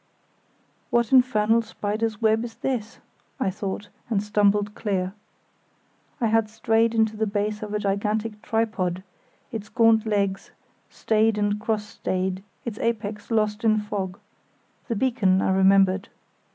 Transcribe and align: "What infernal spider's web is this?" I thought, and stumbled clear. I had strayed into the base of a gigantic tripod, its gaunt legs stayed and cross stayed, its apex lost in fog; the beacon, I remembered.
"What 0.89 1.11
infernal 1.11 1.61
spider's 1.61 2.19
web 2.19 2.43
is 2.43 2.55
this?" 2.55 2.97
I 3.39 3.51
thought, 3.51 3.89
and 4.09 4.23
stumbled 4.23 4.73
clear. 4.73 5.13
I 6.19 6.25
had 6.25 6.49
strayed 6.49 6.95
into 6.95 7.15
the 7.15 7.27
base 7.27 7.61
of 7.61 7.71
a 7.75 7.77
gigantic 7.77 8.41
tripod, 8.41 9.03
its 9.51 9.69
gaunt 9.69 10.07
legs 10.07 10.49
stayed 10.89 11.37
and 11.37 11.59
cross 11.59 11.85
stayed, 11.85 12.41
its 12.65 12.79
apex 12.79 13.29
lost 13.29 13.63
in 13.63 13.77
fog; 13.77 14.17
the 14.87 14.95
beacon, 14.95 15.39
I 15.39 15.51
remembered. 15.51 16.09